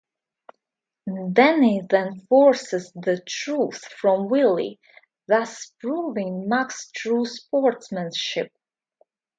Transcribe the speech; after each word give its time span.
Danny 1.31 1.83
then 1.87 2.21
forces 2.27 2.91
the 2.93 3.21
truth 3.23 3.85
from 3.85 4.29
Willie, 4.29 4.79
thus 5.27 5.75
proving 5.79 6.49
Muggs' 6.49 6.89
true 6.91 7.23
sportsmanship. 7.23 8.51